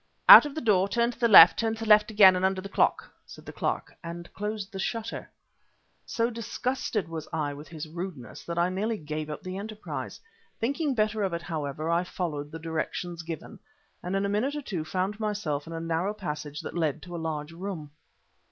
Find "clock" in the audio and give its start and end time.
2.69-3.07